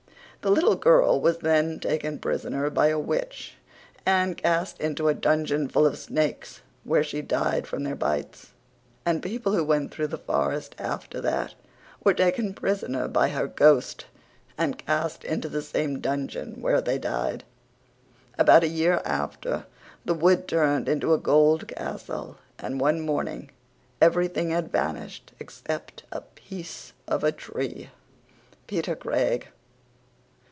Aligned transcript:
The 0.43 0.49
little 0.49 0.75
girl 0.75 1.21
was 1.21 1.37
then 1.37 1.79
taken 1.79 2.17
prisoner 2.17 2.71
by 2.71 2.87
a 2.87 2.97
witch 2.97 3.57
and 4.07 4.35
cast 4.35 4.81
into 4.81 5.07
a 5.07 5.13
dunjun 5.13 5.67
full 5.71 5.85
of 5.85 5.99
snakes 5.99 6.61
where 6.83 7.03
she 7.03 7.21
died 7.21 7.67
from 7.67 7.83
their 7.83 7.93
bites 7.95 8.49
and 9.05 9.21
people 9.21 9.53
who 9.53 9.63
went 9.63 9.91
through 9.91 10.07
the 10.07 10.17
forrest 10.17 10.73
after 10.79 11.21
that 11.21 11.53
were 12.03 12.15
taken 12.15 12.55
prisoner 12.55 13.07
by 13.07 13.29
her 13.29 13.45
ghost 13.45 14.05
and 14.57 14.79
cast 14.79 15.23
into 15.23 15.47
the 15.47 15.61
same 15.61 15.99
dunjun 16.01 16.57
where 16.59 16.81
they 16.81 16.97
died. 16.97 17.43
About 18.35 18.63
a 18.63 18.67
year 18.67 18.99
after 19.05 19.67
the 20.05 20.15
wood 20.15 20.47
turned 20.47 20.89
into 20.89 21.13
a 21.13 21.19
gold 21.19 21.67
castle 21.67 22.37
and 22.57 22.79
one 22.81 22.99
morning 23.01 23.51
everything 24.01 24.49
had 24.49 24.71
vanished 24.71 25.33
except 25.39 26.01
a 26.11 26.21
piece 26.21 26.93
of 27.07 27.23
a 27.23 27.31
tree. 27.31 27.91
PETER 28.65 28.95
CRAIG. 28.95 29.49